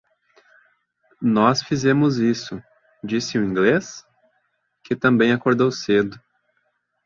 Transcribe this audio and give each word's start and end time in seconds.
"Nós 1.21 1.61
fizemos 1.61 2.17
isso!" 2.17 2.59
disse 3.03 3.37
o 3.37 3.43
inglês? 3.45 4.03
que 4.83 4.95
também 4.95 5.31
acordou 5.31 5.71
cedo. 5.71 6.19